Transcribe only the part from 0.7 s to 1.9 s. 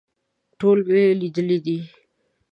مې لیدلي دي.